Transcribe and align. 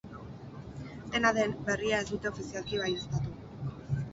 Dena 1.15 1.31
den, 1.39 1.53
berria 1.67 1.99
ez 2.05 2.07
dute 2.15 2.31
ofizialki 2.33 2.83
baieztatu. 2.87 3.37